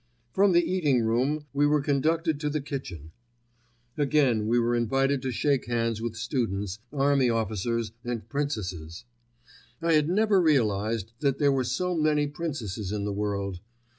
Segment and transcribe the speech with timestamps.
[0.33, 3.11] From the eating room we were conducted to the kitchen.
[3.95, 9.05] Again we were invited to shake hands with students, army officers and princesses.
[9.79, 13.59] I had never realized that there were so many princesses in the world.